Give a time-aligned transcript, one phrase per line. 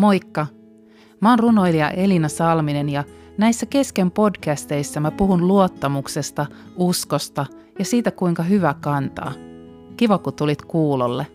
[0.00, 0.46] Moikka!
[1.20, 3.04] Mä oon runoilija Elina Salminen ja
[3.38, 7.46] näissä kesken podcasteissa mä puhun luottamuksesta, uskosta
[7.78, 9.32] ja siitä kuinka hyvä kantaa.
[9.96, 11.26] Kiva kun tulit kuulolle.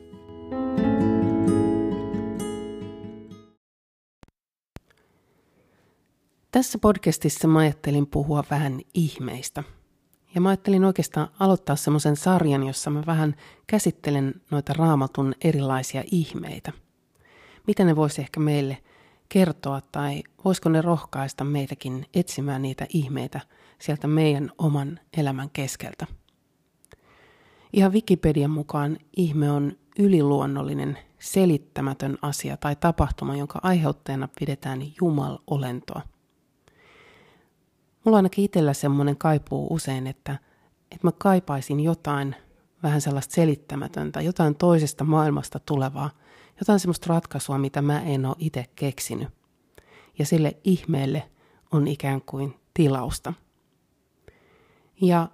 [6.52, 9.64] Tässä podcastissa mä ajattelin puhua vähän ihmeistä.
[10.36, 13.36] Ja mä ajattelin oikeastaan aloittaa semmoisen sarjan, jossa mä vähän
[13.68, 16.72] käsittelen noita raamatun erilaisia ihmeitä–
[17.68, 18.78] mitä ne voisi ehkä meille
[19.30, 23.40] kertoa tai voisiko ne rohkaista meitäkin etsimään niitä ihmeitä
[23.80, 26.08] sieltä meidän oman elämän keskeltä.
[27.74, 36.02] Ihan Wikipedian mukaan ihme on yliluonnollinen, selittämätön asia tai tapahtuma, jonka aiheuttajana pidetään Jumal-olentoa.
[38.06, 40.40] Mulla ainakin itsellä semmoinen kaipuu usein, että,
[40.92, 42.36] että mä kaipaisin jotain
[42.84, 46.10] vähän sellaista selittämätöntä, jotain toisesta maailmasta tulevaa–
[46.60, 49.28] jotain semmoista ratkaisua, mitä mä en ole itse keksinyt.
[50.20, 51.30] Ja sille ihmeelle
[51.72, 53.34] on ikään kuin tilausta.
[55.02, 55.28] Ja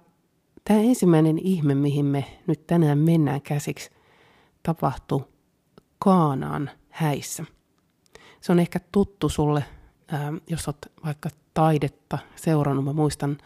[0.64, 3.90] tämä ensimmäinen ihme, mihin me nyt tänään mennään käsiksi,
[4.62, 5.24] tapahtui
[5.98, 7.44] Kaanaan häissä.
[8.40, 9.64] Se on ehkä tuttu sulle,
[10.08, 12.84] ää, jos olet vaikka taidetta seurannut.
[12.84, 13.38] Mä muistan,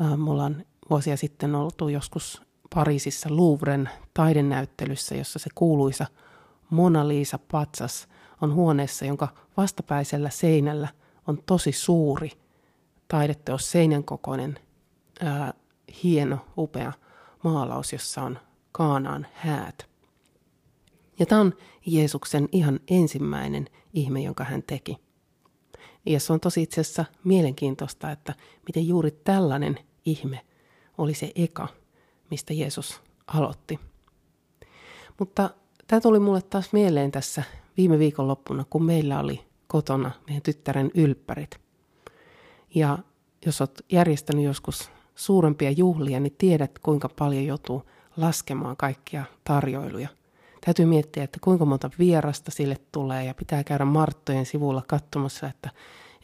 [0.00, 2.42] ää, mulla on vuosia sitten oltu joskus
[2.74, 6.06] Pariisissa Louvren taidenäyttelyssä, jossa se kuuluisa–
[6.70, 8.08] Mona Lisa patsas
[8.40, 10.88] on huoneessa, jonka vastapäisellä seinällä
[11.26, 12.30] on tosi suuri
[13.08, 14.58] taideteos seinän kokoinen,
[15.20, 15.54] ää,
[16.04, 16.92] hieno, upea
[17.44, 18.38] maalaus, jossa on
[18.72, 19.90] Kaanaan häät.
[21.18, 21.54] Ja tämä on
[21.86, 24.96] Jeesuksen ihan ensimmäinen ihme, jonka hän teki.
[26.06, 28.34] Ja se on tosi itse asiassa mielenkiintoista, että
[28.66, 30.46] miten juuri tällainen ihme
[30.98, 31.68] oli se eka,
[32.30, 33.80] mistä Jeesus aloitti.
[35.18, 35.50] Mutta
[35.90, 37.42] Tämä tuli mulle taas mieleen tässä
[37.76, 41.60] viime viikonloppuna, kun meillä oli kotona meidän tyttären ylppärit.
[42.74, 42.98] Ja
[43.46, 47.82] jos olet järjestänyt joskus suurempia juhlia, niin tiedät, kuinka paljon joutuu
[48.16, 50.08] laskemaan kaikkia tarjoiluja.
[50.64, 55.70] Täytyy miettiä, että kuinka monta vierasta sille tulee ja pitää käydä Marttojen sivulla katsomassa, että,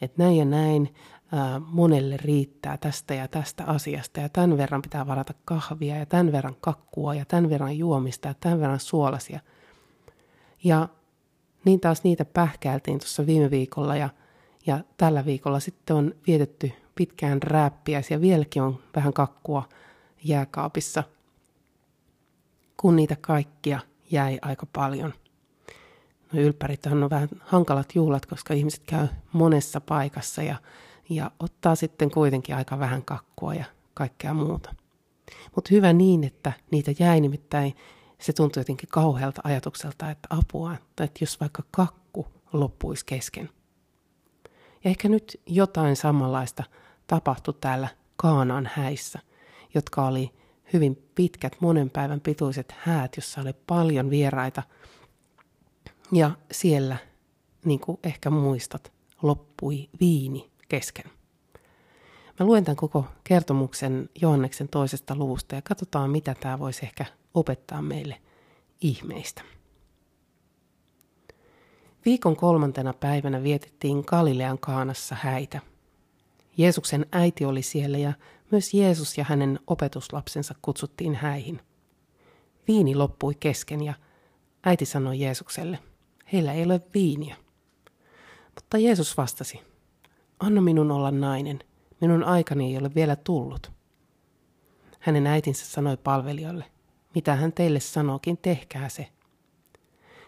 [0.01, 0.95] että näin ja näin
[1.31, 6.31] ää, monelle riittää tästä ja tästä asiasta ja tämän verran pitää varata kahvia ja tämän
[6.31, 9.39] verran kakkua ja tämän verran juomista ja tämän verran suolasia–
[10.63, 10.89] ja
[11.65, 14.09] niin taas niitä pähkäiltiin tuossa viime viikolla ja,
[14.65, 18.21] ja tällä viikolla sitten on vietetty pitkään rääppiäisiä.
[18.21, 19.69] Vieläkin on vähän kakkua
[20.23, 21.03] jääkaapissa,
[22.77, 23.79] kun niitä kaikkia
[24.11, 25.13] jäi aika paljon.
[26.33, 30.55] No ylppärit on vähän hankalat juhlat, koska ihmiset käy monessa paikassa ja,
[31.09, 34.75] ja ottaa sitten kuitenkin aika vähän kakkua ja kaikkea muuta.
[35.55, 37.75] Mutta hyvä niin, että niitä jäi nimittäin
[38.21, 43.49] se tuntui jotenkin kauhealta ajatukselta, että apua, että jos vaikka kakku loppuisi kesken.
[44.83, 46.63] Ja ehkä nyt jotain samanlaista
[47.07, 49.19] tapahtui täällä Kaanaan häissä,
[49.73, 50.33] jotka oli
[50.73, 54.63] hyvin pitkät monen päivän pituiset häät, jossa oli paljon vieraita.
[56.11, 56.97] Ja siellä,
[57.65, 58.91] niin kuin ehkä muistat,
[59.21, 61.11] loppui viini kesken.
[62.39, 67.81] Mä luen tämän koko kertomuksen Johanneksen toisesta luvusta ja katsotaan, mitä tämä voisi ehkä opettaa
[67.81, 68.21] meille
[68.81, 69.41] ihmeistä.
[72.05, 75.59] Viikon kolmantena päivänä vietettiin Galilean kaanassa häitä.
[76.57, 78.13] Jeesuksen äiti oli siellä ja
[78.51, 81.61] myös Jeesus ja hänen opetuslapsensa kutsuttiin häihin.
[82.67, 83.93] Viini loppui kesken ja
[84.63, 85.79] äiti sanoi Jeesukselle,
[86.33, 87.35] heillä ei ole viiniä.
[88.55, 89.61] Mutta Jeesus vastasi,
[90.39, 91.59] anna minun olla nainen,
[92.01, 93.71] minun aikani ei ole vielä tullut.
[94.99, 96.65] Hänen äitinsä sanoi palvelijoille,
[97.17, 99.07] mitä hän teille sanookin, tehkää se.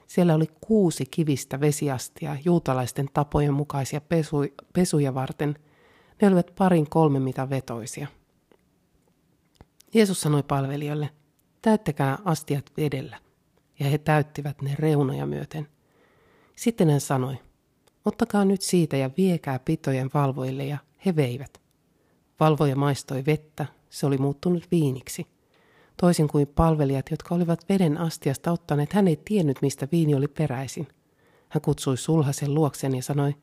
[0.07, 4.37] Siellä oli kuusi kivistä vesiastia juutalaisten tapojen mukaisia pesu,
[4.73, 5.55] pesuja varten.
[6.21, 8.07] Ne olivat parin kolme mitä vetoisia.
[9.93, 11.09] Jeesus sanoi palvelijoille,
[11.61, 13.17] täyttäkää astiat vedellä.
[13.79, 15.67] Ja he täyttivät ne reunoja myöten.
[16.55, 17.35] Sitten hän sanoi,
[18.05, 21.61] ottakaa nyt siitä ja viekää pitojen valvoille ja he veivät.
[22.39, 25.38] Valvoja maistoi vettä, se oli muuttunut viiniksi.
[25.99, 30.87] Toisin kuin palvelijat, jotka olivat veden astiasta ottaneet, hän ei tiennyt, mistä viini oli peräisin.
[31.49, 33.35] Hän kutsui sulhasen luoksen ja sanoi,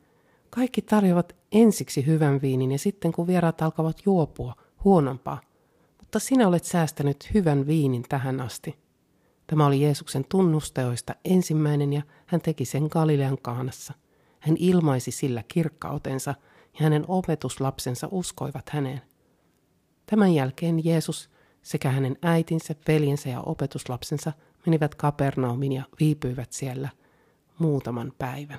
[0.50, 4.54] kaikki tarjoavat ensiksi hyvän viinin ja sitten kun vieraat alkavat juopua,
[4.84, 5.40] huonompaa.
[5.98, 8.78] Mutta sinä olet säästänyt hyvän viinin tähän asti.
[9.46, 13.94] Tämä oli Jeesuksen tunnusteoista ensimmäinen ja hän teki sen Galilean kaanassa.
[14.40, 16.34] Hän ilmaisi sillä kirkkautensa
[16.78, 19.02] ja hänen opetuslapsensa uskoivat häneen.
[20.06, 21.35] Tämän jälkeen Jeesus
[21.66, 24.32] sekä hänen äitinsä, veljensä ja opetuslapsensa
[24.66, 26.88] menivät Kapernaumin ja viipyivät siellä
[27.58, 28.58] muutaman päivän.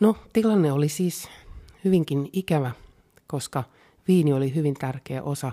[0.00, 1.28] No, tilanne oli siis
[1.84, 2.70] hyvinkin ikävä,
[3.26, 3.64] koska
[4.08, 5.52] viini oli hyvin tärkeä osa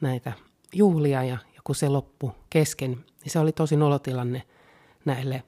[0.00, 0.32] näitä
[0.74, 4.42] juhlia ja, kun se loppui kesken, niin se oli tosi nolotilanne
[5.04, 5.42] näille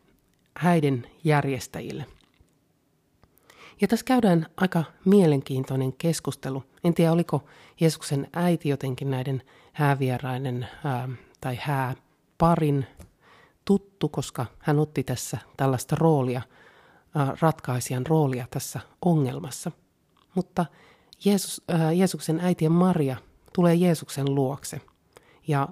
[0.56, 2.06] häiden järjestäjille–
[3.82, 6.64] ja tässä käydään aika mielenkiintoinen keskustelu.
[6.84, 7.44] En tiedä, oliko
[7.80, 9.42] Jeesuksen äiti jotenkin näiden
[9.72, 11.08] häävieraiden ää,
[11.40, 12.86] tai hääparin
[13.64, 16.42] tuttu, koska hän otti tässä tällaista roolia,
[17.14, 19.72] ää, ratkaisijan roolia tässä ongelmassa.
[20.34, 20.66] Mutta
[21.24, 23.16] Jeesus, ää, Jeesuksen äiti Maria
[23.54, 24.80] tulee Jeesuksen luokse.
[25.48, 25.68] Ja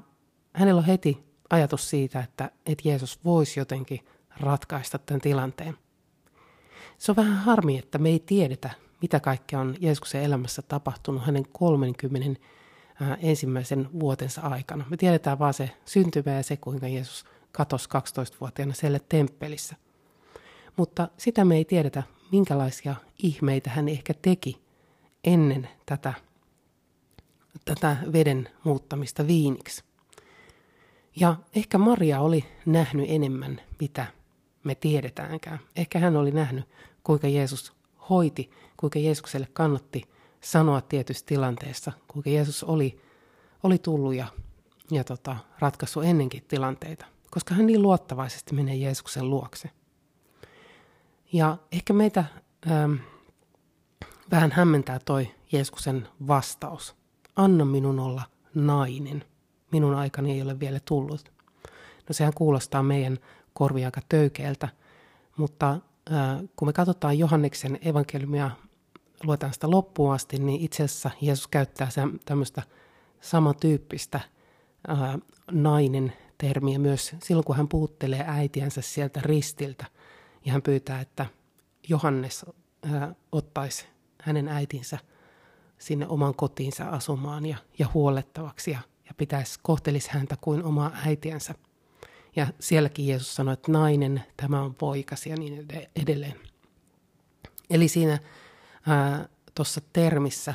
[0.53, 4.01] hänellä on heti ajatus siitä, että, että Jeesus voisi jotenkin
[4.41, 5.79] ratkaista tämän tilanteen.
[6.99, 8.71] Se on vähän harmi, että me ei tiedetä,
[9.03, 12.41] mitä kaikkea on Jeesuksen elämässä tapahtunut hänen 30
[13.21, 14.85] ensimmäisen vuotensa aikana.
[14.91, 19.77] Me tiedetään vaan se syntymä ja se, kuinka Jeesus katosi 12-vuotiaana siellä temppelissä.
[20.77, 24.62] Mutta sitä me ei tiedetä, minkälaisia ihmeitä hän ehkä teki
[25.25, 26.15] ennen tätä,
[27.65, 29.85] tätä veden muuttamista viiniksi.
[31.17, 34.06] Ja ehkä Maria oli nähnyt enemmän, mitä
[34.65, 35.59] me tiedetäänkään.
[35.77, 36.65] Ehkä hän oli nähnyt,
[37.05, 37.73] kuinka Jeesus
[38.11, 40.03] hoiti, kuinka Jeesukselle kannatti
[40.41, 43.01] sanoa tietyssä tilanteessa, kuinka Jeesus oli,
[43.62, 44.27] oli tullut ja,
[44.91, 49.71] ja tota, ratkaissut ennenkin tilanteita, koska hän niin luottavaisesti menee Jeesuksen luokse.
[51.33, 52.25] Ja ehkä meitä
[52.71, 52.95] ähm,
[54.31, 56.97] vähän hämmentää toi Jeesuksen vastaus.
[57.37, 58.23] Anna minun olla
[58.55, 59.25] nainen.
[59.73, 61.33] Minun aikani ei ole vielä tullut.
[62.09, 63.19] No sehän kuulostaa meidän
[63.61, 64.69] korvia aika töykeältä,
[65.37, 65.71] mutta
[66.12, 68.51] äh, kun me katsotaan Johanneksen evankeliumia,
[69.25, 71.89] luetaan sitä loppuun asti, niin itse asiassa Jeesus käyttää
[72.25, 72.62] tämmöistä
[73.21, 74.21] samantyyppistä
[74.91, 75.17] äh,
[75.51, 79.87] nainen termiä myös silloin, kun hän puhuttelee äitiänsä sieltä ristiltä.
[80.45, 81.27] Ja hän pyytää, että
[81.89, 82.47] Johannes
[82.87, 83.87] äh, ottaisi
[84.23, 84.99] hänen äitinsä
[85.79, 88.79] sinne oman kotiinsa asumaan ja, ja huolettavaksi ja,
[89.09, 91.55] ja pitäisi kohtelisi häntä kuin omaa äitiänsä.
[92.37, 96.35] Ja sielläkin Jeesus sanoi, että nainen, tämä on poikasi ja niin edelleen.
[97.71, 98.19] Eli siinä
[99.55, 100.55] tuossa termissä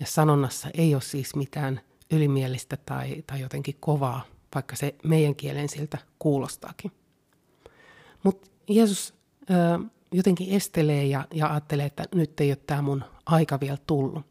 [0.00, 1.80] ja sanonnassa ei ole siis mitään
[2.10, 4.24] ylimielistä tai, tai jotenkin kovaa,
[4.54, 6.92] vaikka se meidän kielen siltä kuulostaakin.
[8.22, 9.14] Mutta Jeesus
[9.50, 9.80] ää,
[10.12, 14.26] jotenkin estelee ja, ja ajattelee, että nyt ei ole tämä mun aika vielä tullut.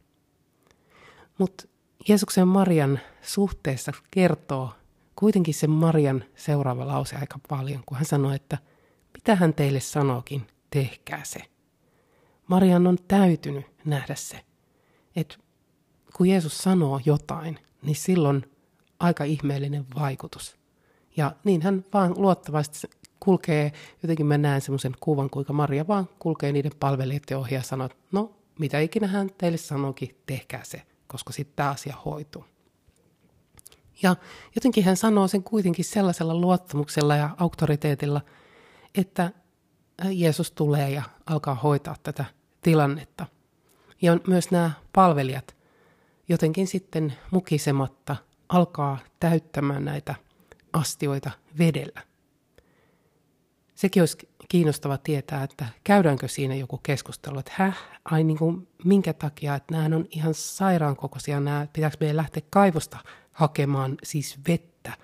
[1.38, 1.68] Mutta
[2.07, 4.72] Jeesuksen Marian suhteessa kertoo
[5.15, 8.57] kuitenkin se Marian seuraava lause aika paljon, kun hän sanoi, että
[9.13, 11.39] mitä hän teille sanookin, tehkää se.
[12.48, 14.39] Marian on täytynyt nähdä se,
[15.15, 15.36] että
[16.18, 18.51] kun Jeesus sanoo jotain, niin silloin
[19.00, 20.56] aika ihmeellinen vaikutus.
[21.18, 22.88] Ja niin hän vaan luottavasti
[23.19, 23.71] kulkee,
[24.04, 27.98] jotenkin mä näen semmoisen kuvan, kuinka Maria vaan kulkee niiden palvelijoiden ohi ja sanoo, että
[28.12, 32.45] no mitä ikinä hän teille sanookin, tehkää se, koska sitten tämä asia hoituu.
[34.04, 34.16] Ja
[34.56, 38.22] jotenkin hän sanoo sen kuitenkin sellaisella luottamuksella ja auktoriteetilla,
[38.96, 39.32] että
[40.12, 42.26] Jeesus tulee ja alkaa hoitaa tätä
[42.62, 43.26] tilannetta.
[44.02, 45.56] Ja myös nämä palvelijat
[46.30, 48.16] jotenkin sitten mukisematta
[48.50, 50.16] alkaa täyttämään näitä
[50.74, 52.02] astioita vedellä.
[53.76, 54.18] Sekin olisi
[54.50, 59.76] kiinnostava tietää, että käydäänkö siinä joku keskustelu, että häh, ai niin kuin minkä takia, että
[59.76, 62.98] nämä on ihan sairaankokoisia, nämä, pitääkö meidän lähteä kaivosta
[63.33, 64.97] hakemaan siis vettä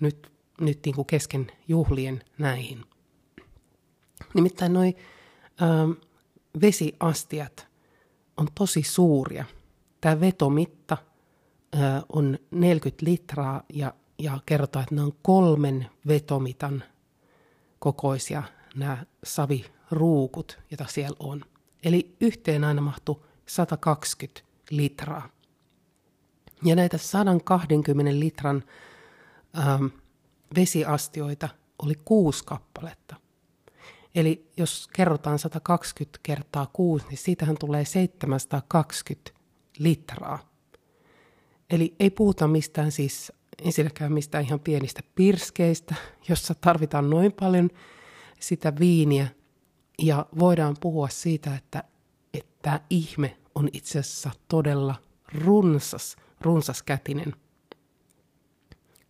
[0.00, 2.84] nyt, nyt niin kuin kesken juhlien näihin.
[4.34, 4.96] Nimittäin noi
[5.62, 5.90] ähm,
[6.60, 7.66] vesiastiat
[8.36, 9.44] on tosi suuria.
[10.00, 10.96] Tämä vetomitta
[11.74, 16.84] äh, on 40 litraa ja, ja kerrotaan, että ne on kolmen vetomitan
[17.78, 18.42] kokoisia
[18.74, 21.44] nämä saviruukut, joita siellä on.
[21.84, 25.28] Eli yhteen aina mahtuu 120 litraa.
[26.64, 28.64] Ja näitä 120 litran
[29.58, 29.86] ähm,
[30.56, 31.48] vesiastioita
[31.82, 33.16] oli kuusi kappaletta.
[34.14, 39.30] Eli jos kerrotaan 120 kertaa 6, niin siitähän tulee 720
[39.78, 40.50] litraa.
[41.70, 43.32] Eli ei puhuta mistään siis
[43.64, 45.94] ensinnäkään mistään ihan pienistä pirskeistä,
[46.28, 47.70] jossa tarvitaan noin paljon
[48.40, 49.28] sitä viiniä.
[50.02, 51.84] Ja voidaan puhua siitä, että,
[52.34, 54.94] että ihme on itse asiassa todella
[55.44, 57.34] runsas– runsaskätinen.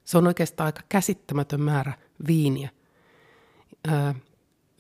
[0.04, 1.92] Se on oikeastaan aika käsittämätön määrä
[2.26, 2.70] viiniä.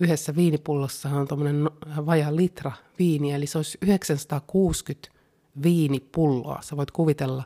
[0.00, 1.70] yhdessä viinipullossa on tuommoinen no,
[2.06, 5.08] vaja litra viiniä, eli se olisi 960
[5.62, 6.62] viinipulloa.
[6.62, 7.44] Sä voit kuvitella,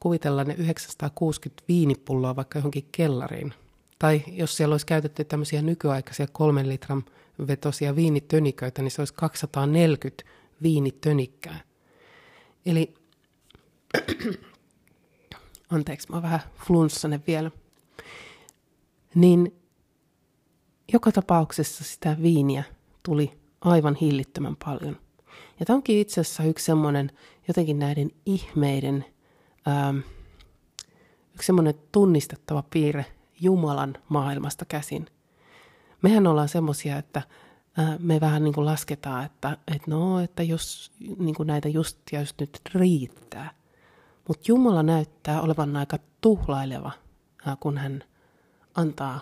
[0.00, 3.54] kuvitella ne 960 viinipulloa vaikka johonkin kellariin
[3.98, 7.04] Tai jos siellä olisi käytetty tämmöisiä nykyaikaisia kolmen litran
[7.46, 10.24] vetosia viinitöniköitä, niin se olisi 240
[10.62, 11.60] viinitönikkää.
[12.66, 12.94] Eli,
[15.70, 17.50] anteeksi, mä oon vähän flunssanen vielä.
[19.14, 19.54] Niin
[20.92, 22.64] joka tapauksessa sitä viiniä
[23.02, 24.96] tuli aivan hillittömän paljon.
[25.60, 27.10] Ja tämä onkin itse asiassa yksi semmoinen
[27.48, 29.04] jotenkin näiden ihmeiden,
[29.68, 29.98] ähm,
[31.34, 33.06] yksi semmoinen tunnistettava piirre
[33.40, 35.06] Jumalan maailmasta käsin.
[36.02, 37.22] Mehän ollaan semmoisia, että
[37.78, 41.98] äh, me vähän niin kuin lasketaan, että, että no, että jos niin kuin näitä just
[42.12, 43.50] ja just nyt riittää.
[44.28, 46.90] Mutta Jumala näyttää olevan aika tuhlaileva,
[47.60, 48.04] kun hän
[48.74, 49.20] antaa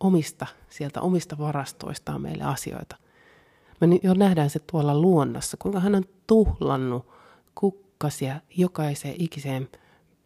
[0.00, 2.96] omista, sieltä omista varastoistaan meille asioita.
[3.80, 7.06] Me jo nähdään se tuolla luonnossa, kuinka hän on tuhlannut
[7.54, 9.68] kukkasia jokaiseen ikiseen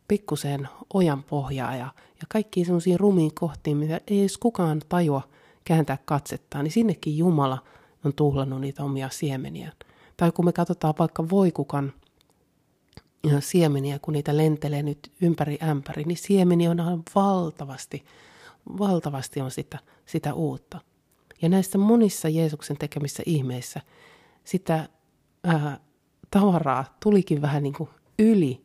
[0.09, 5.23] pikkuseen ojan pohjaa ja, ja kaikkiin semmoisiin rumiin kohtiin, mitä ei edes kukaan tajua
[5.65, 7.59] kääntää katsettaan, niin sinnekin Jumala
[8.05, 9.73] on tuhlannut niitä omia siemeniä.
[10.17, 11.93] Tai kun me katsotaan vaikka voikukan
[13.41, 18.05] siemeniä, kun niitä lentelee nyt ympäri ämpäri, niin siemeni on valtavasti,
[18.79, 20.81] valtavasti on sitä, sitä uutta.
[21.43, 23.81] Ja näissä monissa Jeesuksen tekemissä ihmeissä
[24.45, 24.89] sitä
[25.45, 25.81] ää,
[26.31, 28.63] tavaraa tulikin vähän niin kuin yli,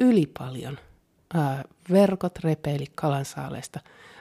[0.00, 0.78] yli paljon.
[1.34, 3.80] Ää, verkot repeili kalansaaleista,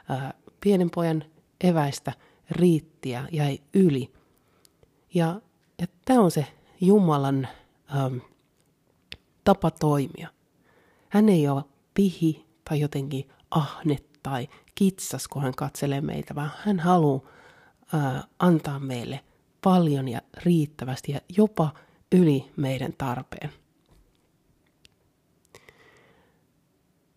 [0.10, 1.24] ää, pienen pojan
[1.64, 2.14] eväistä
[2.52, 4.14] riittiä jäi yli.
[5.14, 5.42] Ja,
[5.82, 6.46] ja tämä on se
[6.82, 7.48] Jumalan
[7.96, 8.22] äm,
[9.50, 10.28] tapa toimia.
[11.10, 11.64] Hän ei ole
[11.94, 17.22] pihi tai jotenkin ahne tai kitsas, kun hän katselee meitä, vaan hän haluaa
[17.94, 19.20] ää, antaa meille
[19.64, 21.74] paljon ja riittävästi ja jopa
[22.12, 23.50] yli meidän tarpeen.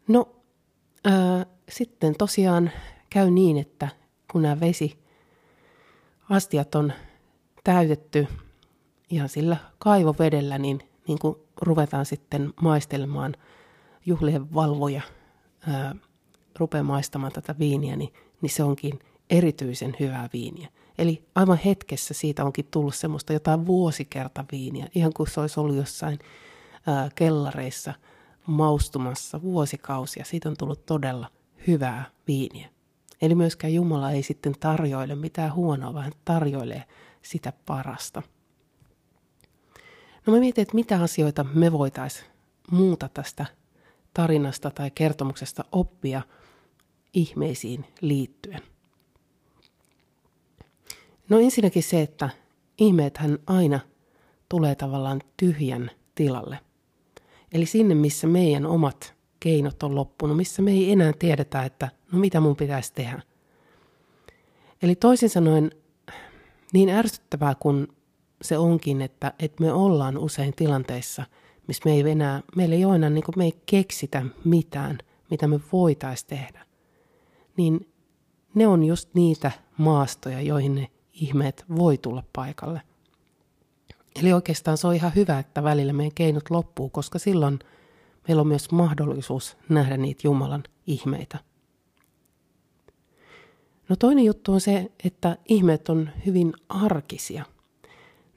[0.09, 0.37] No,
[1.05, 2.71] ää, sitten tosiaan
[3.11, 3.89] käy niin, että
[4.33, 4.99] kun nämä vesi
[6.31, 6.93] astiat on
[7.65, 8.27] täytetty
[9.11, 13.35] ihan sillä kaivovedellä, niin, niin kun ruvetaan sitten maistelemaan
[14.07, 15.02] juhlien valvoja,
[15.69, 15.95] ää,
[16.59, 18.99] rupeaa maistamaan tätä viiniä, niin, niin se onkin–
[19.33, 20.69] erityisen hyvää viiniä.
[20.99, 25.76] Eli aivan hetkessä siitä onkin tullut semmoista jotain vuosikerta viiniä, ihan kuin se olisi ollut
[25.76, 26.19] jossain
[26.87, 27.95] ää, kellareissa
[28.47, 30.25] maustumassa vuosikausia.
[30.25, 31.31] Siitä on tullut todella
[31.66, 32.69] hyvää viiniä.
[33.23, 36.85] Eli myöskään Jumala ei sitten tarjoile mitään huonoa, vaan tarjoilee
[37.23, 38.23] sitä parasta.
[40.26, 42.26] No mä mietin, että mitä asioita me voitaisiin
[42.71, 43.47] muuta tästä
[44.14, 46.23] tarinasta tai kertomuksesta oppia
[47.14, 48.62] ihmeisiin liittyen.
[51.29, 52.31] No ensinnäkin se, että
[52.79, 53.81] ihmeethän aina
[54.49, 56.59] tulee tavallaan tyhjän tilalle.
[57.52, 62.19] Eli sinne, missä meidän omat keinot on loppunut, missä me ei enää tiedetä, että no
[62.19, 63.23] mitä mun pitäisi tehdä.
[64.83, 65.71] Eli toisin sanoen,
[66.73, 67.88] niin ärsyttävää kuin
[68.43, 71.25] se onkin, että, että me ollaan usein tilanteissa,
[71.67, 74.99] missä me ei enää, meillä ei ole enää, niin me ei keksitä mitään,
[75.31, 76.67] mitä me voitaisiin tehdä.
[77.57, 77.93] Niin
[78.55, 82.83] ne on just niitä maastoja, joihin ne ihmeet voi tulla paikalle.
[84.21, 87.59] Eli oikeastaan se on ihan hyvä, että välillä meidän keinot loppuu, koska silloin
[88.29, 91.39] meillä on myös mahdollisuus nähdä niitä Jumalan ihmeitä.
[93.89, 97.45] No toinen juttu on se, että ihmeet on hyvin arkisia.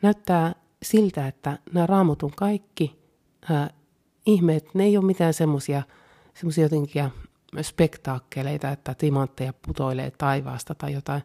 [0.06, 3.00] Näyttää siltä, että nämä raamotun kaikki
[3.50, 3.70] ää,
[4.26, 5.84] ihmeet, ne ei ole mitään semmoisia
[6.62, 7.10] jotenkin
[7.62, 11.22] spektaakkeleita, että timantteja putoilee taivaasta tai jotain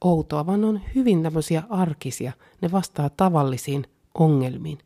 [0.00, 2.32] outoa, vaan ne on hyvin tämmöisiä arkisia.
[2.60, 3.84] Ne vastaa tavallisiin
[4.14, 4.78] ongelmiin.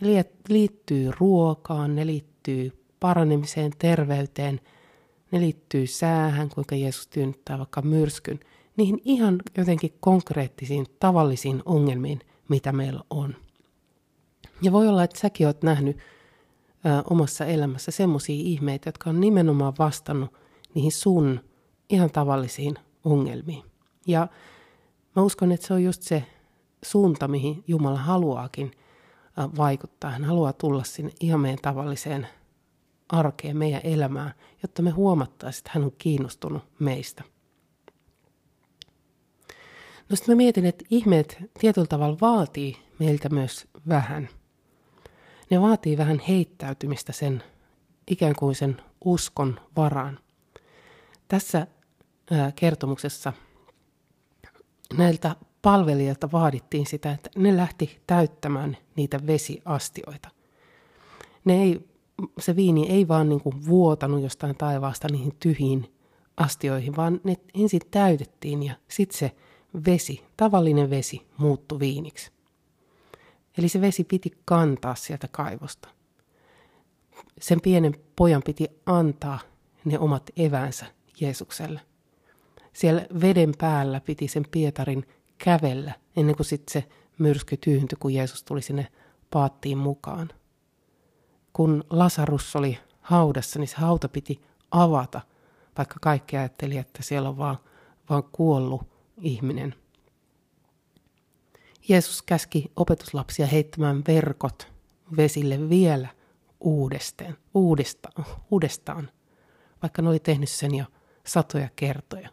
[0.00, 4.60] Ne liittyy ruokaan, ne liittyy paranemiseen, terveyteen,
[5.30, 8.40] ne liittyy säähän, kuinka Jeesus tyynnyttää vaikka myrskyn,
[8.76, 13.36] niihin ihan jotenkin konkreettisiin, tavallisiin ongelmiin, mitä meillä on.
[14.62, 19.74] Ja voi olla, että säkin oot nähnyt ä, omassa elämässä semmoisia ihmeitä, jotka on nimenomaan
[19.78, 20.34] vastannut
[20.74, 21.40] niihin sun
[21.90, 22.74] ihan tavallisiin
[23.04, 23.64] ongelmiin.
[24.06, 24.28] Ja
[25.16, 26.24] mä uskon, että se on just se
[26.82, 28.72] suunta, mihin Jumala haluaakin
[29.56, 30.10] vaikuttaa.
[30.10, 32.28] Hän haluaa tulla sinne ihan meidän tavalliseen
[33.08, 37.24] arkeen, meidän elämään, jotta me huomattaisiin, että hän on kiinnostunut meistä.
[40.08, 44.28] No sitten mä mietin, että ihmeet tietyllä tavalla vaatii meiltä myös vähän.
[45.50, 47.42] Ne vaatii vähän heittäytymistä sen
[48.10, 50.18] ikään kuin sen uskon varaan.
[51.28, 51.66] Tässä
[52.54, 53.32] kertomuksessa
[54.96, 60.28] näiltä palvelijoilta vaadittiin sitä, että ne lähti täyttämään niitä vesiastioita.
[61.44, 61.88] Ne ei,
[62.38, 65.94] se viini ei vaan niin kuin vuotanut jostain taivaasta niihin tyhjiin
[66.36, 69.32] astioihin, vaan ne ensin täytettiin ja sitten se
[69.86, 72.30] vesi, tavallinen vesi, muuttui viiniksi.
[73.58, 75.88] Eli se vesi piti kantaa sieltä kaivosta.
[77.40, 79.38] Sen pienen pojan piti antaa
[79.84, 80.86] ne omat evänsä
[81.20, 81.80] Jeesukselle.
[82.72, 86.88] Siellä veden päällä piti sen Pietarin kävellä ennen kuin sitten se
[87.18, 88.86] myrsky tyyntyi, kun Jeesus tuli sinne
[89.30, 90.30] paattiin mukaan.
[91.52, 94.40] Kun Lasarus oli haudassa, niin se hauta piti
[94.70, 95.20] avata,
[95.78, 97.58] vaikka kaikki ajatteli, että siellä on vaan,
[98.10, 99.74] vaan kuollut ihminen.
[101.88, 104.72] Jeesus käski opetuslapsia heittämään verkot
[105.16, 106.08] vesille vielä
[106.60, 109.10] uudestaan, uudestaan, uudestaan,
[109.82, 110.84] vaikka ne oli tehnyt sen jo
[111.26, 112.28] satoja kertoja.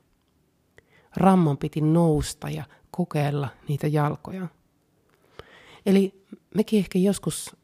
[1.15, 4.47] Rammon piti nousta ja kokeilla niitä jalkoja.
[5.85, 7.55] Eli mekin ehkä joskus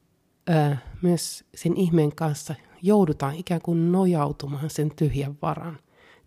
[0.47, 5.79] ää, myös sen ihmeen kanssa joudutaan ikään kuin nojautumaan sen tyhjän varan.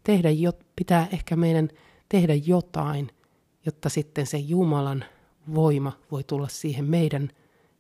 [0.05, 1.69] Tehdä jo, pitää ehkä meidän
[2.11, 3.11] tehdä jotain,
[3.67, 5.05] jotta sitten se Jumalan
[5.55, 7.31] voima voi tulla siihen meidän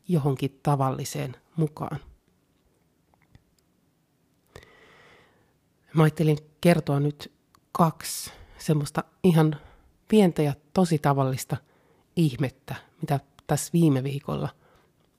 [0.08, 2.00] johonkin tavalliseen mukaan.
[5.94, 7.32] Mä ajattelin kertoa nyt
[7.72, 9.56] kaksi semmoista ihan
[10.08, 11.56] pientä ja tosi tavallista
[12.16, 14.48] ihmettä, mitä tässä viime viikolla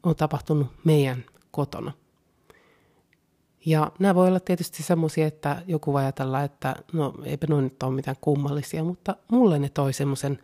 [0.03, 1.91] on tapahtunut meidän kotona.
[3.65, 7.83] Ja nämä voi olla tietysti semmoisia, että joku voi ajatella, että no eipä noin nyt
[7.83, 10.39] ole mitään kummallisia, mutta mulle ne toi semmoisen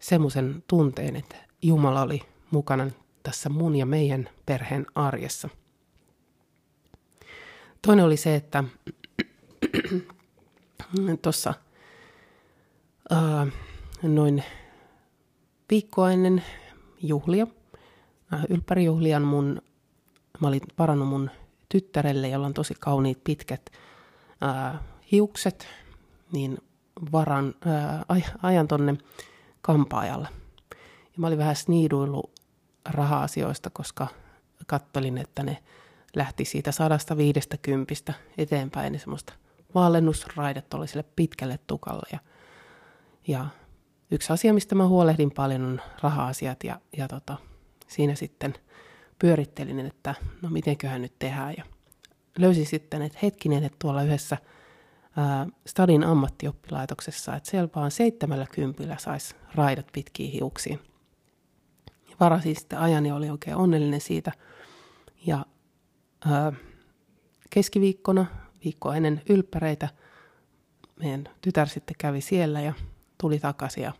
[0.00, 2.90] semmoisen tunteen, että Jumala oli mukana
[3.22, 5.48] tässä mun ja meidän perheen arjessa.
[7.86, 8.64] Toinen oli se, että
[11.22, 11.54] tuossa
[14.02, 14.44] noin
[15.70, 16.44] viikkoa ennen
[17.02, 17.46] juhlia,
[18.34, 19.62] äh, ylppärijuhlian mun,
[20.40, 21.30] mä olin varannut mun
[21.70, 23.70] tyttärelle, jolla on tosi kauniit pitkät
[24.40, 25.68] ää, hiukset,
[26.32, 26.58] niin
[27.12, 28.04] varan, ää,
[28.42, 28.96] ajan tonne
[29.62, 30.28] kampaajalle.
[31.04, 32.32] Ja mä olin vähän sniiduillut
[32.88, 34.06] raha-asioista, koska
[34.66, 35.58] kattelin, että ne
[36.16, 39.32] lähti siitä sadasta viidestä kympistä eteenpäin, niin semmoista
[39.74, 42.08] vaalennusraidet oli sille pitkälle tukalle.
[42.12, 42.18] Ja,
[43.28, 43.46] ja
[44.10, 47.36] yksi asia, mistä mä huolehdin paljon, on raha-asiat ja, ja tota,
[47.88, 48.54] siinä sitten–
[49.20, 51.54] pyörittelin, että no mitenköhän nyt tehdään.
[51.56, 51.64] Ja
[52.38, 54.36] löysin sitten, että hetkinen, että tuolla yhdessä
[55.16, 60.80] ää, Stadin ammattioppilaitoksessa, että siellä vaan seitsemällä kympillä saisi raidat pitkiin hiuksiin.
[62.20, 64.32] Varasin sitten ajan ja oli oikein onnellinen siitä.
[65.26, 65.46] Ja
[66.26, 66.52] ää,
[67.50, 68.26] keskiviikkona,
[68.64, 69.88] viikkoa ennen ylppäreitä,
[70.96, 72.72] meidän tytär sitten kävi siellä ja
[73.20, 73.92] tuli takaisin ja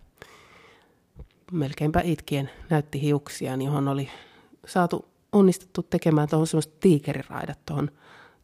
[1.53, 4.11] melkeinpä itkien näytti hiuksia, johon oli
[4.67, 7.91] saatu onnistuttu tekemään tuohon semmoista tiikeriraidat tuohon,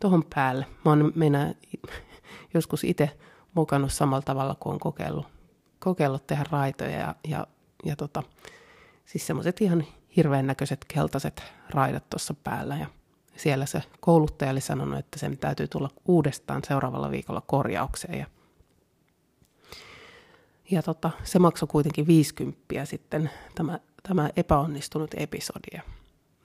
[0.01, 0.67] tuohon päälle.
[0.85, 1.55] Mä oon mennä
[2.55, 3.11] joskus itse
[3.55, 5.27] mukannut samalla tavalla, kun on kokeillut,
[5.79, 7.47] kokeillut tehdä raitoja ja, ja,
[7.85, 8.23] ja tota,
[9.07, 9.85] siis semmoiset ihan
[10.17, 12.77] hirveän näköiset keltaiset raidat tuossa päällä.
[12.77, 12.87] Ja
[13.37, 18.19] siellä se kouluttaja oli sanonut, että sen täytyy tulla uudestaan seuraavalla viikolla korjaukseen.
[18.19, 18.27] Ja
[20.71, 25.83] ja tota, se maksoi kuitenkin 50 sitten tämä, tämä epäonnistunut episodia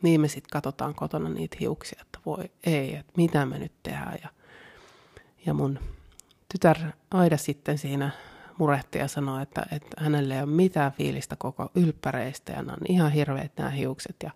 [0.01, 4.17] niin me sitten katsotaan kotona niitä hiuksia, että voi ei, että mitä me nyt tehdään.
[4.23, 4.29] Ja,
[5.45, 5.79] ja mun
[6.51, 6.77] tytär
[7.11, 8.11] Aida sitten siinä
[8.57, 12.79] murehti ja sanoi, että, että hänelle ei ole mitään fiilistä koko ylppäreistä ja ne on
[12.89, 14.31] ihan hirveät nämä hiukset ja,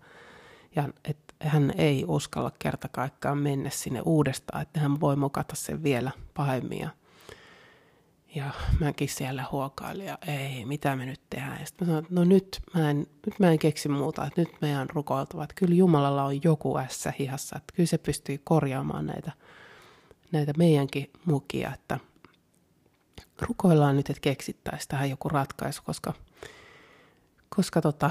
[0.76, 5.82] ja että hän ei uskalla kerta kaikkiaan mennä sinne uudestaan, että hän voi mokata sen
[5.82, 6.88] vielä pahemmin.
[8.36, 11.60] Ja mäkin siellä huokailin ja ei, mitä me nyt tehdään.
[11.60, 14.40] Ja sitten mä sanoin, että no nyt mä, en, nyt mä en keksi muuta, että
[14.40, 15.44] nyt meidän on rukoiltava.
[15.44, 19.32] Että kyllä Jumalalla on joku ässä hihassa, että kyllä se pystyy korjaamaan näitä,
[20.32, 21.98] näitä meidänkin mukia, että
[23.40, 26.12] rukoillaan nyt, että keksittäisiin tähän joku ratkaisu, koska,
[27.56, 28.10] koska tota,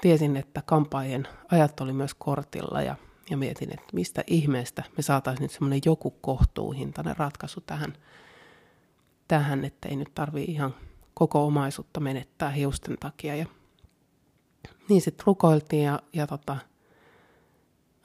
[0.00, 2.96] tiesin, että kampaajien ajat oli myös kortilla ja,
[3.30, 7.92] ja mietin, että mistä ihmeestä me saataisiin nyt semmoinen joku kohtuuhintainen ratkaisu tähän–
[9.28, 10.74] tähän, että ei nyt tarvii ihan
[11.14, 13.36] koko omaisuutta menettää hiusten takia.
[13.36, 13.46] Ja
[14.88, 16.56] niin sitten rukoiltiin ja, ja tota,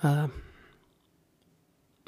[0.03, 0.29] ää,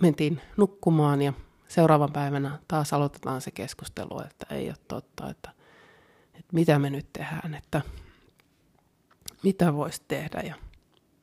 [0.01, 1.33] mentiin nukkumaan ja
[1.67, 5.51] seuraavan päivänä taas aloitetaan se keskustelu, että ei ole totta, että,
[6.33, 7.81] että mitä me nyt tehdään, että
[9.43, 10.41] mitä voisi tehdä.
[10.41, 10.55] Ja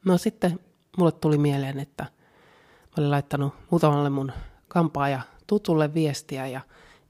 [0.05, 0.61] no sitten
[0.99, 4.33] mulle tuli mieleen, että mä olin laittanut muutamalle mun
[4.69, 6.61] kampaaja tutulle viestiä ja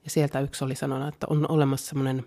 [0.09, 2.27] ja sieltä yksi oli sanonut, että on olemassa semmoinen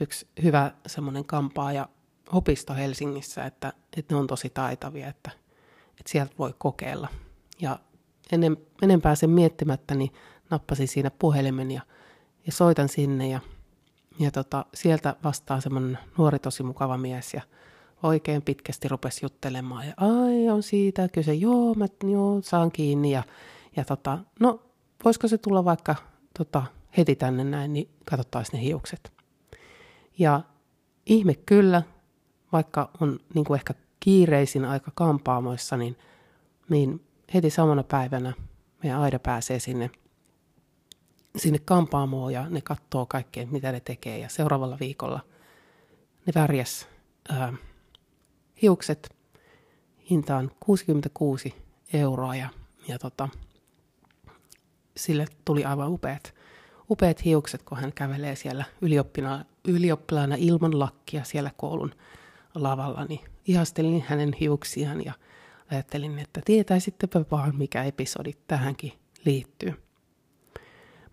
[0.00, 1.88] yksi hyvä semmoinen kampaaja
[2.32, 5.30] opisto Helsingissä, että, että ne on tosi taitavia, että,
[5.90, 7.08] että sieltä voi kokeilla.
[7.60, 7.78] Ja
[8.32, 10.12] ennen, enempää sen miettimättä, niin
[10.50, 11.80] nappasin siinä puhelimen ja,
[12.46, 13.40] ja soitan sinne ja,
[14.18, 17.42] ja tota, sieltä vastaa semmoinen nuori tosi mukava mies ja
[18.02, 23.22] oikein pitkästi rupesi juttelemaan ja ai on siitä kyse, joo mä joo, saan kiinni ja,
[23.76, 24.60] ja tota, no
[25.04, 25.94] voisiko se tulla vaikka
[26.38, 26.62] tota,
[26.96, 29.12] heti tänne näin, niin katsottaisiin ne hiukset.
[30.18, 30.40] Ja
[31.06, 31.82] ihme kyllä,
[32.52, 35.96] vaikka on niin kuin ehkä kiireisin aika kampaamoissa, niin,
[36.68, 38.32] niin heti samana päivänä
[38.82, 39.90] meidän Aida pääsee sinne,
[41.36, 44.18] sinne kampaamoon ja ne katsoo kaikkea, mitä ne tekee.
[44.18, 45.20] Ja seuraavalla viikolla
[46.26, 46.88] ne värjäs
[47.28, 47.52] ää,
[48.62, 49.16] hiukset
[50.10, 51.54] hintaan 66
[51.92, 52.48] euroa ja,
[52.88, 53.28] ja tota,
[54.96, 56.34] sille tuli aivan upeat,
[56.90, 58.64] upeat hiukset, kun hän kävelee siellä
[59.64, 61.94] ylioppilaana, ilman lakkia siellä koulun
[62.54, 65.12] lavalla, niin ihastelin hänen hiuksiaan ja
[65.70, 68.92] ajattelin, että tietäisittepä vaan, mikä episodi tähänkin
[69.24, 69.74] liittyy.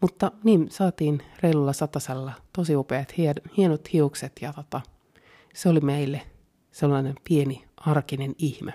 [0.02, 3.14] Mutta niin, saatiin reilulla satasella tosi upeat,
[3.58, 4.82] hienot hiukset ja tota,
[5.54, 6.22] se oli meille
[6.72, 8.74] sellainen pieni arkinen ihme.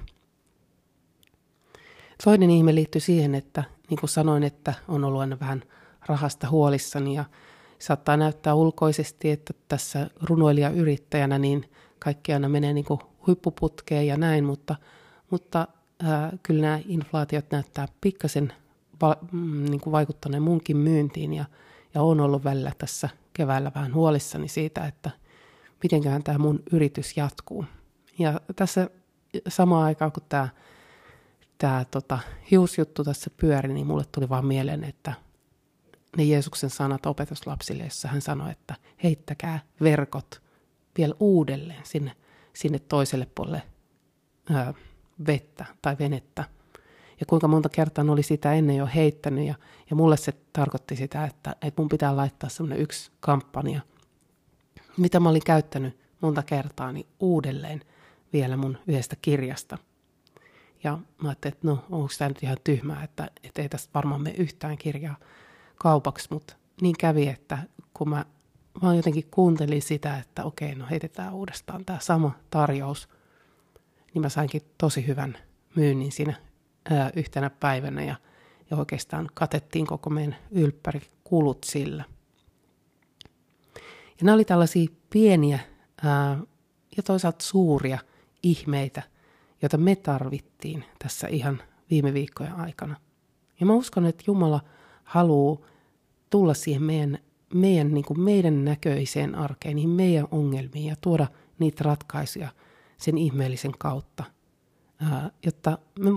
[2.24, 5.62] Toinen ihme liittyy siihen, että niin kuin sanoin, että on ollut aina vähän
[6.06, 7.24] rahasta huolissani ja
[7.78, 14.44] saattaa näyttää ulkoisesti, että tässä runoilijayrittäjänä niin kaikki aina menee niin kuin huippuputkeen ja näin,
[14.44, 14.76] mutta,
[15.30, 15.68] mutta
[16.02, 18.52] ää, kyllä nämä inflaatiot näyttää pikkasen
[19.02, 21.44] va, mm, niin kuin vaikuttaneen munkin myyntiin ja,
[21.94, 25.10] ja on ollut välillä tässä keväällä vähän huolissani siitä, että
[25.82, 27.64] mitenköhän tämä mun yritys jatkuu.
[28.18, 28.90] Ja tässä
[29.48, 30.48] samaan aikaan, kun tämä,
[31.58, 32.18] tämä tota,
[32.50, 35.12] hiusjuttu tässä pyöri, niin mulle tuli vaan mieleen, että
[36.16, 40.42] ne Jeesuksen sanat opetuslapsille, jossa hän sanoi, että heittäkää verkot
[40.98, 42.12] vielä uudelleen sinne,
[42.52, 43.62] sinne toiselle puolelle
[44.50, 44.74] ää,
[45.26, 46.44] vettä tai venettä.
[47.20, 49.54] Ja kuinka monta kertaa oli sitä ennen jo heittänyt ja,
[49.90, 53.80] ja mulle se tarkoitti sitä, että, että mun pitää laittaa semmoinen yksi kampanja,
[54.96, 57.80] mitä mä olin käyttänyt monta kertaa, niin uudelleen
[58.32, 59.78] vielä mun yhdestä kirjasta.
[60.84, 64.22] Ja mä ajattelin, että no onko tämä nyt ihan tyhmää, että, että ei tästä varmaan
[64.22, 65.16] mene yhtään kirjaa
[65.82, 67.58] kaupaksi, mutta niin kävi, että
[67.94, 68.24] kun mä
[68.82, 73.08] vaan jotenkin kuuntelin sitä, että okei, no heitetään uudestaan tämä sama tarjous,
[74.14, 75.38] niin mä sainkin tosi hyvän
[75.76, 76.34] myynnin siinä
[76.90, 78.14] ää, yhtenä päivänä ja,
[78.70, 82.04] ja oikeastaan katettiin koko meidän ylppäri kulut sillä.
[84.08, 85.58] Ja nämä oli tällaisia pieniä
[86.04, 86.38] ää,
[86.96, 87.98] ja toisaalta suuria
[88.42, 89.02] ihmeitä,
[89.62, 92.96] joita me tarvittiin tässä ihan viime viikkojen aikana.
[93.60, 94.60] Ja mä uskon, että Jumala
[95.12, 95.58] haluaa
[96.30, 97.18] tulla siihen meidän,
[97.54, 101.26] meidän, niin kuin meidän näköiseen arkeen, niihin meidän ongelmiin ja tuoda
[101.58, 102.48] niitä ratkaisuja
[102.96, 104.24] sen ihmeellisen kautta,
[105.00, 106.10] ää, jotta me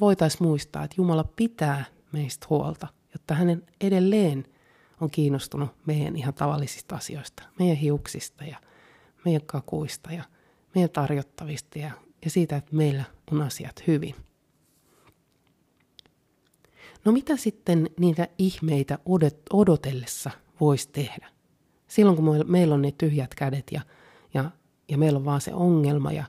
[0.00, 4.44] voitaisiin muistaa, että Jumala pitää meistä huolta, jotta hänen edelleen
[5.00, 8.56] on kiinnostunut meidän ihan tavallisista asioista, meidän hiuksista ja
[9.24, 10.24] meidän kakuista ja
[10.74, 11.90] meidän tarjottavista ja,
[12.24, 14.14] ja siitä, että meillä on asiat hyvin.
[17.04, 18.98] No mitä sitten niitä ihmeitä
[19.52, 21.28] odotellessa voisi tehdä?
[21.88, 23.80] Silloin kun meillä on ne tyhjät kädet ja,
[24.34, 24.50] ja,
[24.88, 26.24] ja meillä on vaan se ongelma ja,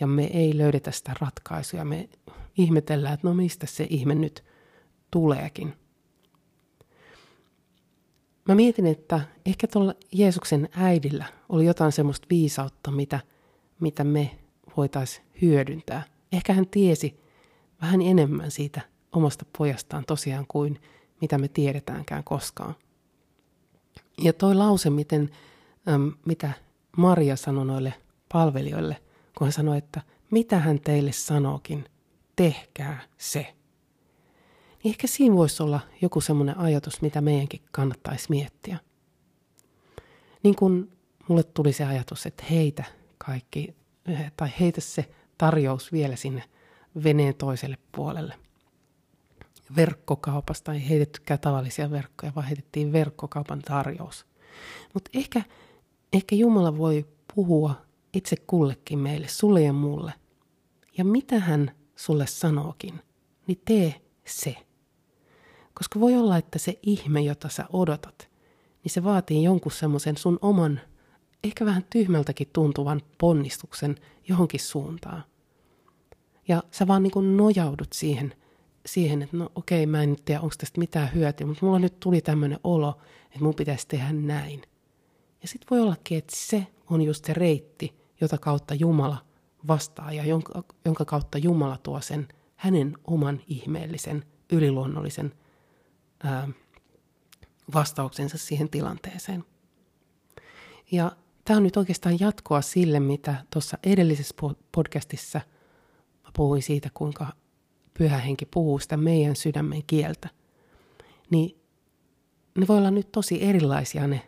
[0.00, 2.08] ja me ei löydetä sitä ratkaisuja, me
[2.58, 4.44] ihmetellään, että no mistä se ihme nyt
[5.10, 5.74] tuleekin.
[8.48, 13.20] Mä mietin, että ehkä tuolla Jeesuksen äidillä oli jotain semmoista viisautta, mitä,
[13.80, 14.38] mitä me
[14.76, 16.02] voitaisiin hyödyntää.
[16.32, 17.20] Ehkä hän tiesi
[17.82, 18.80] vähän enemmän siitä
[19.16, 20.80] omasta pojastaan tosiaan kuin
[21.20, 22.74] mitä me tiedetäänkään koskaan.
[24.22, 25.30] Ja toi lause, miten,
[25.88, 26.52] äm, mitä
[26.96, 27.94] Maria sanoi noille
[28.32, 28.96] palvelijoille,
[29.38, 31.84] kun hän sanoi, että mitä hän teille sanookin,
[32.36, 33.54] tehkää se.
[34.84, 38.78] Niin ehkä siinä voisi olla joku semmoinen ajatus, mitä meidänkin kannattaisi miettiä.
[40.42, 40.92] Niin kun
[41.28, 42.84] mulle tuli se ajatus, että heitä
[43.18, 43.74] kaikki,
[44.06, 46.42] eh, tai heitä se tarjous vielä sinne
[47.04, 48.34] veneen toiselle puolelle
[49.76, 54.26] verkkokaupasta, ei heitettykään tavallisia verkkoja, vaan heitettiin verkkokaupan tarjous.
[54.94, 55.42] Mutta ehkä,
[56.12, 57.74] ehkä Jumala voi puhua
[58.12, 60.12] itse kullekin meille, sulle ja mulle.
[60.98, 63.00] Ja mitä hän sulle sanookin,
[63.46, 64.56] niin tee se.
[65.74, 68.28] Koska voi olla, että se ihme, jota sä odotat,
[68.84, 70.80] niin se vaatii jonkun semmoisen sun oman,
[71.44, 73.96] ehkä vähän tyhmältäkin tuntuvan ponnistuksen
[74.28, 75.24] johonkin suuntaan.
[76.48, 78.34] Ja sä vaan niin nojaudut siihen–
[78.86, 82.20] siihen, että no okei, mä en tiedä, onko tästä mitään hyötyä, mutta mulla nyt tuli
[82.20, 84.62] tämmöinen olo, että mun pitäisi tehdä näin.
[85.42, 89.18] Ja sitten voi ollakin, että se on just se reitti, jota kautta Jumala
[89.68, 95.34] vastaa ja jonka, jonka kautta Jumala tuo sen hänen oman ihmeellisen, yliluonnollisen
[96.24, 96.48] ää,
[97.74, 99.44] vastauksensa siihen tilanteeseen.
[100.92, 101.12] Ja
[101.44, 104.34] tämä on nyt oikeastaan jatkoa sille, mitä tuossa edellisessä
[104.72, 105.40] podcastissa
[106.36, 107.26] puhuin siitä, kuinka
[107.98, 110.28] pyhä henki puhuu sitä meidän sydämen kieltä.
[111.30, 111.60] Niin
[112.58, 114.22] ne voi olla nyt tosi erilaisia ne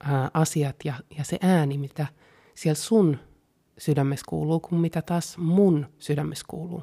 [0.00, 2.06] ää, asiat ja, ja se ääni, mitä
[2.54, 3.18] siellä sun
[3.78, 6.82] sydämessä kuuluu, kuin mitä taas mun sydämessä kuuluu.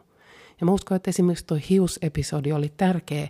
[0.60, 3.28] Ja mä uskon, että esimerkiksi tuo hiusepisodi oli tärkeä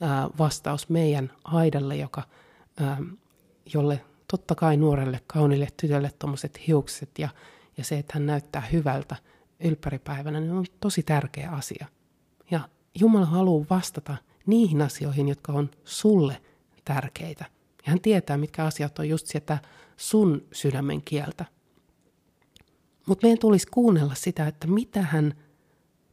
[0.00, 2.22] ää, vastaus meidän Aidalle, joka,
[2.80, 2.98] ää,
[3.74, 7.28] jolle totta kai nuorelle kaunille tytölle tuommoiset hiukset ja,
[7.76, 9.16] ja se, että hän näyttää hyvältä
[9.60, 11.86] ylppäripäivänä, niin on tosi tärkeä asia.
[12.50, 12.68] Ja
[13.00, 16.42] Jumala haluaa vastata niihin asioihin, jotka on sulle
[16.84, 17.44] tärkeitä.
[17.86, 19.58] Ja hän tietää, mitkä asiat on just sieltä
[19.96, 21.44] sun sydämen kieltä.
[23.06, 25.34] Mutta meidän tulisi kuunnella sitä, että mitä hän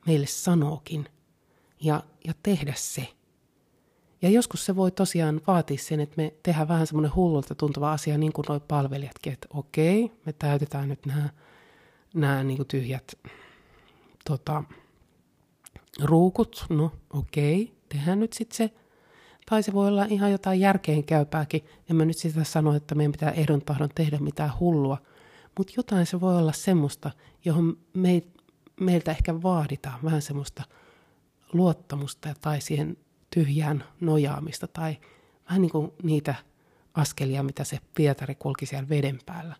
[0.08, 1.06] meille sanookin
[1.82, 3.08] ja, ja tehdä se.
[4.22, 8.18] Ja joskus se voi tosiaan vaatia sen, että me tehdään vähän semmoinen hullulta tuntuva asia,
[8.18, 11.30] niin kuin nuo palvelijatkin, että okei, me täytetään nyt nämä,
[12.14, 13.16] nämä niin kuin tyhjät
[14.26, 14.64] tota,
[16.04, 18.74] ruukut, no okei, tehdään nyt sitten se.
[19.46, 21.66] Tai se voi olla ihan jotain järkeen käypääkin.
[21.90, 24.98] En mä nyt sitä sano, että meidän pitää ehdon tahdon tehdä mitään hullua.
[25.58, 27.12] Mutta jotain se voi olla semmoista,
[27.46, 28.24] johon me,
[28.80, 30.64] meiltä ehkä vaaditaan vähän semmoista
[31.54, 32.98] luottamusta tai siihen
[33.34, 34.98] tyhjään nojaamista tai
[35.46, 36.36] vähän niin kuin niitä
[36.94, 39.56] askelia, mitä se Pietari kulki siellä veden päällä.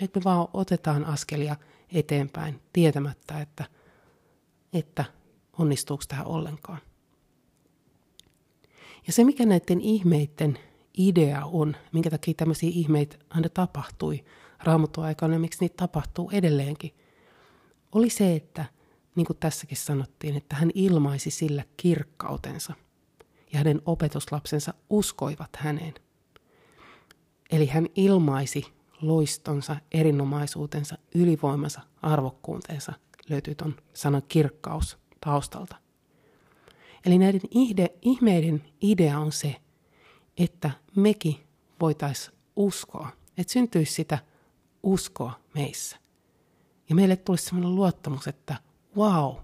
[0.00, 1.56] Että me vaan otetaan askelia
[1.92, 3.64] eteenpäin tietämättä, että,
[4.72, 5.04] että
[5.58, 6.78] onnistuuko tämä ollenkaan.
[9.06, 10.58] Ja se, mikä näiden ihmeiden
[10.98, 14.24] idea on, minkä takia tämmöisiä ihmeitä aina tapahtui
[14.62, 16.94] raamuttuaikana ja miksi niitä tapahtuu edelleenkin,
[17.92, 18.64] oli se, että
[19.16, 22.74] niin kuin tässäkin sanottiin, että hän ilmaisi sillä kirkkautensa
[23.52, 25.94] ja hänen opetuslapsensa uskoivat häneen.
[27.50, 28.64] Eli hän ilmaisi
[29.02, 32.92] loistonsa, erinomaisuutensa, ylivoimansa, arvokkuutensa,
[33.28, 35.76] löytyy tuon sanan kirkkaus taustalta.
[37.06, 39.56] Eli näiden ihde, ihmeiden idea on se,
[40.38, 41.36] että mekin
[41.80, 43.08] voitaisiin uskoa,
[43.38, 44.18] että syntyisi sitä
[44.82, 45.96] uskoa meissä.
[46.88, 48.56] Ja meille tulisi sellainen luottamus, että
[48.96, 49.34] wow,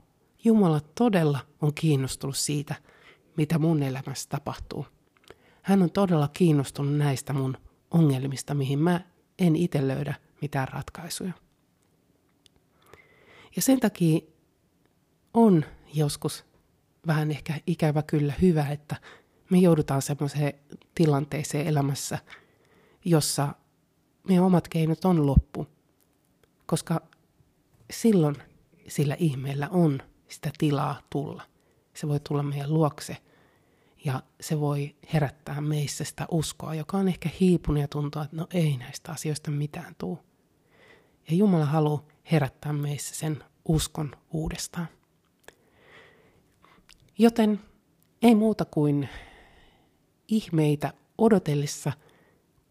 [0.45, 2.75] Jumala todella on kiinnostunut siitä,
[3.37, 4.87] mitä mun elämässä tapahtuu.
[5.63, 7.57] Hän on todella kiinnostunut näistä mun
[7.91, 9.01] ongelmista, mihin mä
[9.39, 11.33] en itse löydä mitään ratkaisuja.
[13.57, 14.21] Ja sen takia
[15.35, 15.65] on
[15.95, 16.45] joskus
[17.07, 18.97] vähän ehkä ikävä kyllä hyvä, että
[19.51, 20.53] me joudutaan semmoiseen
[20.95, 22.19] tilanteeseen elämässä,
[23.05, 23.55] jossa
[24.29, 25.67] meidän omat keinot on loppu.
[26.67, 27.01] Koska
[27.91, 28.37] silloin
[28.89, 31.43] sillä ihmeellä on sitä tilaa tulla.
[31.95, 33.17] Se voi tulla meidän luokse
[34.05, 38.47] ja se voi herättää meissä sitä uskoa, joka on ehkä hiipunut ja tuntuu, että no
[38.55, 40.19] ei näistä asioista mitään tuu.
[41.31, 44.89] Ja Jumala haluaa herättää meissä sen uskon uudestaan.
[47.21, 47.61] Joten
[48.23, 49.09] ei muuta kuin
[50.29, 51.93] ihmeitä odotellessa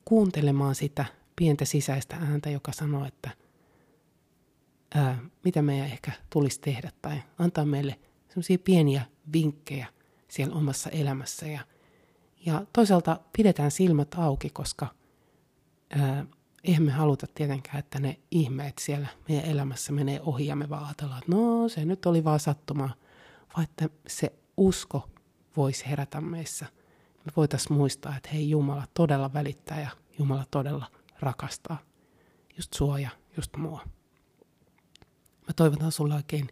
[0.06, 3.30] kuuntelemaan sitä pientä sisäistä ääntä, joka sanoo, että
[4.96, 9.02] ää, mitä meidän ehkä tulisi tehdä tai antaa meille sellaisia pieniä
[9.34, 9.88] vinkkejä
[10.28, 11.48] siellä omassa elämässä.
[11.48, 11.60] Ja,
[12.46, 14.88] ja toisaalta pidetään silmät auki, koska
[15.90, 16.26] ää,
[16.64, 20.86] eihän me haluta tietenkään, että ne ihmeet siellä meidän elämässä menee ohi ja me vaan
[20.86, 22.94] ajatellaan, että no se nyt oli vaan sattumaa,
[23.56, 25.10] vaan että se usko
[25.58, 26.66] voisi herätä meissä.
[27.26, 31.78] Me voitaisiin muistaa, että hei Jumala todella välittää ja Jumala todella rakastaa
[32.58, 33.84] just sua ja just mua.
[35.48, 36.50] Mä toivotan sulle oikein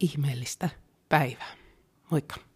[0.00, 0.68] ihmeellistä
[1.08, 1.56] päivää.
[2.10, 2.51] Moikka!